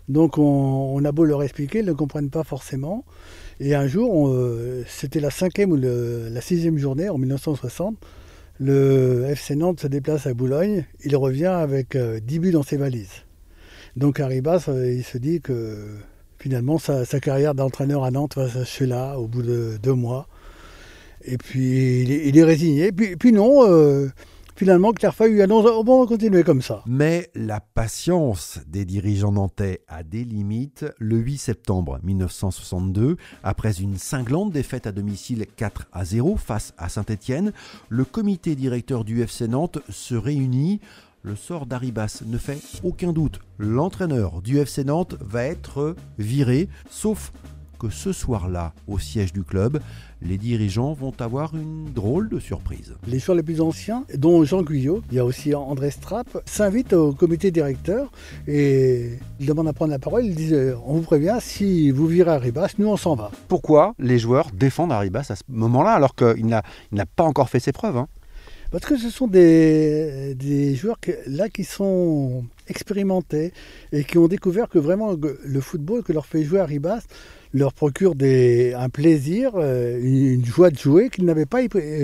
Donc 0.08 0.36
on, 0.36 1.02
a 1.04 1.12
beau 1.12 1.24
leur 1.24 1.42
expliquer, 1.42 1.78
ils 1.78 1.86
ne 1.86 1.92
comprennent 1.92 2.30
pas 2.30 2.44
forcément. 2.44 3.04
Et 3.60 3.74
un 3.74 3.86
jour, 3.86 4.28
euh, 4.28 4.84
c'était 4.86 5.20
la 5.20 5.30
cinquième 5.30 5.72
ou 5.72 5.76
la 5.76 6.40
sixième 6.40 6.76
journée 6.76 7.08
en 7.08 7.16
1960, 7.16 7.96
le 8.60 9.24
FC 9.30 9.56
Nantes 9.56 9.80
se 9.80 9.86
déplace 9.86 10.26
à 10.26 10.34
Boulogne, 10.34 10.84
il 11.04 11.16
revient 11.16 11.46
avec 11.46 11.96
10 11.96 11.98
euh, 11.98 12.40
buts 12.40 12.52
dans 12.52 12.62
ses 12.62 12.76
valises. 12.76 13.24
Donc 13.96 14.20
Arribas, 14.20 14.66
euh, 14.68 14.92
il 14.92 15.04
se 15.04 15.18
dit 15.18 15.40
que 15.40 15.86
finalement 16.38 16.78
sa, 16.78 17.04
carrière 17.20 17.54
d'entraîneur 17.54 18.04
à 18.04 18.10
Nantes 18.10 18.36
va 18.36 18.48
s'achever 18.48 18.86
là, 18.86 19.18
au 19.18 19.26
bout 19.26 19.42
de 19.42 19.78
deux 19.82 19.94
mois. 19.94 20.28
Et 21.24 21.38
puis 21.38 22.02
il 22.02 22.38
est, 22.38 22.44
résigné. 22.44 22.92
Puis, 22.92 23.16
puis 23.16 23.32
non, 23.32 23.62
Finalement, 24.56 24.92
Claire 24.92 25.14
Feuille 25.14 25.42
annonce 25.42 25.66
oh, 25.68 25.82
bon, 25.82 25.96
on 25.96 26.00
va 26.02 26.06
continuer 26.06 26.44
comme 26.44 26.62
ça. 26.62 26.84
Mais 26.86 27.28
la 27.34 27.58
patience 27.58 28.60
des 28.68 28.84
dirigeants 28.84 29.32
nantais 29.32 29.80
a 29.88 30.04
des 30.04 30.22
limites. 30.22 30.86
Le 31.00 31.16
8 31.16 31.38
septembre 31.38 31.98
1962, 32.04 33.16
après 33.42 33.80
une 33.80 33.96
cinglante 33.96 34.52
défaite 34.52 34.86
à 34.86 34.92
domicile 34.92 35.44
4 35.56 35.88
à 35.92 36.04
0 36.04 36.36
face 36.36 36.72
à 36.78 36.88
Saint-Étienne, 36.88 37.52
le 37.88 38.04
comité 38.04 38.54
directeur 38.54 39.04
du 39.04 39.22
FC 39.22 39.48
Nantes 39.48 39.80
se 39.88 40.14
réunit. 40.14 40.80
Le 41.22 41.34
sort 41.34 41.66
d'Aribas 41.66 42.22
ne 42.24 42.38
fait 42.38 42.60
aucun 42.84 43.12
doute. 43.12 43.40
L'entraîneur 43.58 44.40
du 44.40 44.58
FC 44.58 44.84
Nantes 44.84 45.16
va 45.20 45.42
être 45.42 45.96
viré, 46.18 46.68
sauf 46.90 47.32
que 47.84 47.92
ce 47.92 48.12
soir-là, 48.12 48.72
au 48.88 48.98
siège 48.98 49.32
du 49.32 49.42
club, 49.42 49.78
les 50.22 50.38
dirigeants 50.38 50.94
vont 50.94 51.12
avoir 51.18 51.54
une 51.54 51.92
drôle 51.92 52.30
de 52.30 52.38
surprise. 52.38 52.94
Les 53.06 53.18
joueurs 53.18 53.36
les 53.36 53.42
plus 53.42 53.60
anciens, 53.60 54.04
dont 54.16 54.42
Jean 54.44 54.62
Guyot, 54.62 55.02
il 55.10 55.16
y 55.16 55.18
a 55.18 55.24
aussi 55.24 55.54
André 55.54 55.90
Strapp, 55.90 56.28
s'invitent 56.46 56.94
au 56.94 57.12
comité 57.12 57.50
directeur 57.50 58.10
et 58.48 59.18
ils 59.38 59.46
demandent 59.46 59.68
à 59.68 59.74
prendre 59.74 59.90
la 59.90 59.98
parole. 59.98 60.24
Ils 60.24 60.34
disent 60.34 60.76
On 60.86 60.94
vous 60.94 61.02
prévient, 61.02 61.36
si 61.40 61.90
vous 61.90 62.06
virez 62.06 62.30
Arribas, 62.30 62.72
nous 62.78 62.88
on 62.88 62.96
s'en 62.96 63.16
va. 63.16 63.30
Pourquoi 63.48 63.94
les 63.98 64.18
joueurs 64.18 64.50
défendent 64.54 64.92
Arribas 64.92 65.26
à 65.28 65.36
ce 65.36 65.42
moment-là 65.48 65.90
alors 65.90 66.14
qu'il 66.14 66.46
n'a 66.46 67.06
pas 67.16 67.24
encore 67.24 67.50
fait 67.50 67.60
ses 67.60 67.72
preuves 67.72 67.98
hein? 67.98 68.08
Parce 68.70 68.86
que 68.86 68.96
ce 68.96 69.08
sont 69.08 69.28
des, 69.28 70.34
des 70.34 70.74
joueurs 70.74 70.96
là 71.28 71.48
qui 71.48 71.62
sont 71.62 72.44
expérimentés 72.66 73.52
et 73.92 74.02
qui 74.02 74.18
ont 74.18 74.26
découvert 74.26 74.68
que 74.68 74.80
vraiment 74.80 75.14
le 75.14 75.60
football 75.60 76.02
que 76.02 76.12
leur 76.12 76.26
fait 76.26 76.42
jouer 76.42 76.58
Arribas 76.58 77.02
leur 77.54 77.72
procure 77.72 78.14
un 78.20 78.88
plaisir, 78.88 79.52
euh, 79.54 79.98
une 80.02 80.44
joie 80.44 80.70
de 80.70 80.76
jouer 80.76 81.08
qu'ils 81.08 81.24
n'avaient 81.24 81.46
pas 81.46 81.60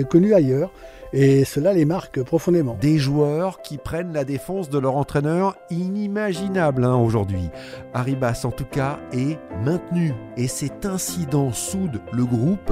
connue 0.09 0.33
ailleurs. 0.33 0.71
Et 1.13 1.43
cela 1.43 1.73
les 1.73 1.83
marque 1.83 2.23
profondément. 2.23 2.77
Des 2.79 2.97
joueurs 2.97 3.61
qui 3.61 3.77
prennent 3.77 4.13
la 4.13 4.23
défense 4.23 4.69
de 4.69 4.79
leur 4.79 4.95
entraîneur, 4.95 5.57
inimaginable 5.69 6.85
hein, 6.85 6.95
aujourd'hui. 6.95 7.49
Arribas 7.93 8.45
en 8.45 8.51
tout 8.51 8.65
cas 8.65 8.97
est 9.11 9.37
maintenu. 9.61 10.13
Et 10.37 10.47
cet 10.47 10.85
incident 10.85 11.51
soude 11.51 11.99
le 12.13 12.23
groupe. 12.23 12.71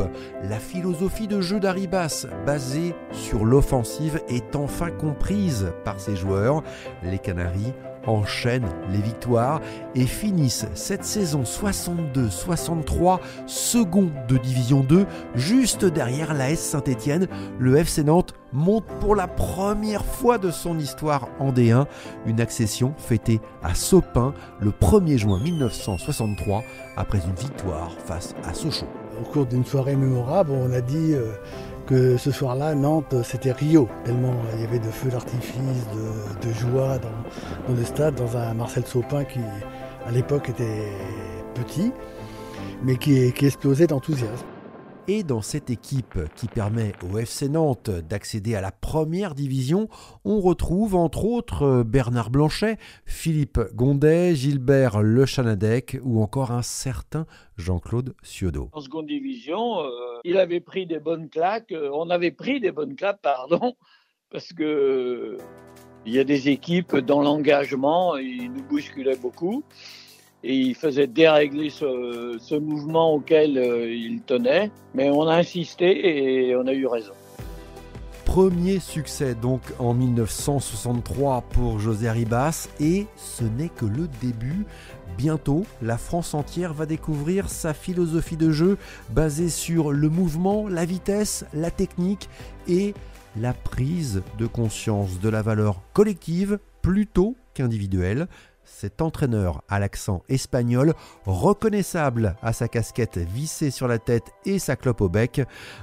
La 0.49 0.57
philosophie 0.57 1.27
de 1.27 1.41
jeu 1.41 1.59
d'Aribas, 1.59 2.27
basée 2.45 2.95
sur 3.11 3.43
l'offensive, 3.43 4.21
est 4.29 4.55
enfin 4.55 4.89
comprise 4.89 5.73
par 5.83 5.99
ses 5.99 6.15
joueurs. 6.15 6.63
Les 7.03 7.19
Canaries 7.19 7.73
enchaînent 8.07 8.69
les 8.91 9.01
victoires 9.01 9.61
et 9.95 10.05
finissent 10.05 10.65
cette 10.73 11.03
saison 11.03 11.43
62-63 11.43 13.19
second 13.45 14.09
de 14.27 14.37
Division 14.37 14.81
2, 14.81 15.05
juste 15.35 15.85
derrière 15.85 16.33
la 16.33 16.51
S 16.51 16.59
Saint-Étienne. 16.59 17.27
Le 17.59 17.77
FC 17.77 18.03
Nantes 18.03 18.33
monte 18.53 18.85
pour 18.99 19.15
la 19.15 19.27
première 19.27 20.05
fois 20.05 20.37
de 20.37 20.51
son 20.51 20.79
histoire 20.79 21.27
en 21.39 21.51
D1 21.51 21.85
une 22.25 22.41
accession 22.41 22.93
fêtée 22.97 23.41
à 23.63 23.75
Sopin 23.75 24.33
le 24.59 24.71
1er 24.71 25.17
juin 25.17 25.39
1963 25.39 26.63
après 26.97 27.19
une 27.19 27.35
victoire 27.35 27.91
face 28.05 28.35
à 28.47 28.53
Sochaux. 28.53 28.87
Au 29.19 29.23
cours 29.25 29.45
d'une 29.45 29.65
soirée 29.65 29.95
mémorable, 29.95 30.51
on 30.51 30.71
a 30.71 30.81
dit 30.81 31.13
euh, 31.13 31.33
que 31.89 32.17
ce 32.17 32.29
soir-là, 32.29 32.75
Nantes, 32.75 33.15
c'était 33.23 33.51
Rio, 33.51 33.89
tellement 34.05 34.35
il 34.53 34.61
y 34.61 34.63
avait 34.63 34.77
de 34.77 34.91
feux 34.91 35.09
d'artifice, 35.09 35.87
de, 36.43 36.51
joie 36.53 36.99
dans, 36.99 37.73
le 37.73 37.83
stade, 37.83 38.13
dans 38.13 38.37
un 38.37 38.53
Marcel 38.53 38.85
Sopin 38.85 39.23
qui, 39.23 39.39
à 40.05 40.11
l'époque, 40.11 40.49
était 40.49 40.91
petit, 41.55 41.91
mais 42.83 42.95
qui 42.95 43.33
explosait 43.41 43.87
d'enthousiasme. 43.87 44.45
Et 45.11 45.23
dans 45.23 45.41
cette 45.41 45.71
équipe 45.71 46.19
qui 46.35 46.47
permet 46.47 46.91
au 47.01 47.17
FC 47.17 47.49
Nantes 47.49 47.89
d'accéder 47.89 48.53
à 48.53 48.61
la 48.61 48.71
première 48.71 49.33
division, 49.33 49.89
on 50.23 50.39
retrouve 50.39 50.93
entre 50.93 51.25
autres 51.25 51.81
Bernard 51.81 52.29
Blanchet, 52.29 52.77
Philippe 53.07 53.59
Gondet, 53.73 54.35
Gilbert 54.35 55.01
Le 55.01 55.25
Chanadec 55.25 55.97
ou 56.03 56.21
encore 56.21 56.51
un 56.51 56.61
certain 56.61 57.25
Jean-Claude 57.57 58.13
Ciodo. 58.21 58.69
En 58.71 58.81
seconde 58.81 59.07
division, 59.07 59.79
euh, 59.79 59.89
il 60.25 60.37
avait 60.37 60.59
pris 60.59 60.85
des 60.85 60.99
bonnes 60.99 61.27
claques, 61.27 61.71
euh, 61.71 61.89
on 61.91 62.11
avait 62.11 62.29
pris 62.29 62.59
des 62.59 62.71
bonnes 62.71 62.95
claques, 62.95 63.17
parce 64.29 64.53
que 64.53 65.37
il 66.05 66.13
y 66.13 66.19
a 66.19 66.23
des 66.23 66.49
équipes 66.49 66.97
dans 66.97 67.23
l'engagement, 67.23 68.15
ils 68.15 68.51
nous 68.51 68.63
bousculaient 68.63 69.17
beaucoup 69.17 69.63
et 70.43 70.55
il 70.55 70.75
faisait 70.75 71.07
dérégler 71.07 71.69
ce, 71.69 72.57
mouvement 72.57 73.13
auquel 73.13 73.57
euh, 73.57 73.93
il 73.93 74.21
tenait. 74.21 74.71
Mais 74.93 75.09
on 75.09 75.27
a 75.27 75.35
insisté 75.35 76.47
et 76.47 76.55
on 76.55 76.65
a 76.67 76.73
eu 76.73 76.87
raison. 76.87 77.13
Premier 78.25 78.79
succès 78.79 79.33
donc 79.33 79.61
en 79.79 79.93
1963 79.95 81.41
pour 81.49 81.79
José 81.79 82.11
Ribas 82.11 82.69
et 82.79 83.07
ce 83.15 83.43
n'est 83.43 83.69
que 83.69 83.85
le 83.85 84.07
début. 84.21 84.65
Bientôt, 85.17 85.65
la 85.81 85.97
France 85.97 86.33
entière 86.33 86.73
va 86.73 86.85
découvrir 86.85 87.49
sa 87.49 87.73
philosophie 87.73 88.37
de 88.37 88.51
jeu 88.51 88.77
basée 89.09 89.49
sur 89.49 89.91
le 89.91 90.09
mouvement, 90.09 90.69
la 90.69 90.85
vitesse, 90.85 91.43
la 91.53 91.71
technique 91.71 92.29
et 92.67 92.93
la 93.35 93.53
prise 93.53 94.21
de 94.37 94.45
conscience 94.45 95.19
de 95.19 95.27
la 95.27 95.41
valeur 95.41 95.81
collective 95.93 96.59
plutôt 96.81 97.35
qu'individuelle 97.53 98.27
cet 98.77 99.01
entraîneur 99.01 99.63
à 99.67 99.79
l'accent 99.79 100.23
espagnol, 100.29 100.93
reconnaissable 101.25 102.35
à 102.41 102.53
sa 102.53 102.67
casquette 102.67 103.17
vissée 103.17 103.71
sur 103.71 103.87
la 103.87 103.99
tête 103.99 104.31
et 104.45 104.59
sa 104.59 104.75
clope 104.75 105.01
au 105.01 105.09
bec, 105.09 105.41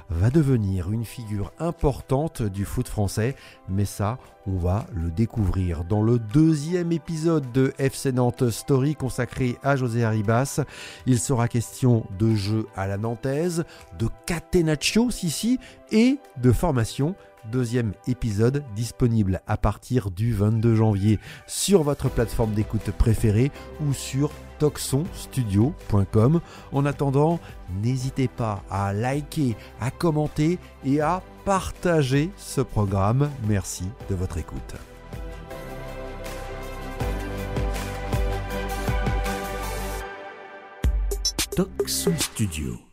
va 0.09 0.29
devenir 0.29 0.91
une 0.91 1.05
figure 1.05 1.51
importante 1.59 2.41
du 2.41 2.65
foot 2.65 2.87
français. 2.87 3.35
Mais 3.69 3.85
ça, 3.85 4.17
on 4.47 4.57
va 4.57 4.87
le 4.93 5.11
découvrir 5.11 5.83
dans 5.83 6.01
le 6.01 6.19
deuxième 6.19 6.91
épisode 6.91 7.51
de 7.51 7.73
FC 7.77 8.11
Nantes 8.11 8.49
Story 8.49 8.95
consacré 8.95 9.57
à 9.61 9.75
José 9.75 10.03
Arribas. 10.03 10.61
Il 11.05 11.19
sera 11.19 11.47
question 11.47 12.05
de 12.17 12.33
jeu 12.33 12.65
à 12.75 12.87
la 12.87 12.97
nantaise, 12.97 13.65
de 13.99 14.07
catenaccio, 14.25 15.11
si 15.11 15.59
et 15.91 16.17
de 16.37 16.51
formation 16.51 17.15
deuxième 17.51 17.93
épisode 18.07 18.63
disponible 18.75 19.41
à 19.47 19.57
partir 19.57 20.11
du 20.11 20.33
22 20.33 20.75
janvier 20.75 21.19
sur 21.47 21.83
votre 21.83 22.09
plateforme 22.09 22.53
d'écoute 22.53 22.91
préférée 22.91 23.51
ou 23.81 23.93
sur 23.93 24.31
toxonstudio.com. 24.59 26.41
En 26.71 26.85
attendant, 26.85 27.39
n'hésitez 27.81 28.27
pas 28.27 28.63
à 28.69 28.93
liker, 28.93 29.55
à 29.79 29.91
commenter 29.91 30.59
et 30.83 31.01
à 31.01 31.21
partager 31.45 32.31
ce 32.37 32.61
programme. 32.61 33.29
Merci 33.47 33.85
de 34.09 34.15
votre 34.15 34.37
écoute. 34.37 34.75
Toxon 41.55 42.13
Studio 42.19 42.86